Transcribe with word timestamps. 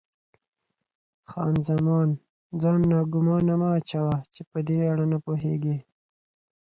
خان 1.29 1.53
زمان: 1.67 2.09
ځان 2.61 2.79
ناګومانه 2.91 3.53
مه 3.61 3.69
اچوه، 3.77 4.15
چې 4.33 4.41
په 4.49 4.59
دې 4.67 4.77
اړه 4.91 5.05
نه 5.11 5.17
پوهېږې. 5.25 5.77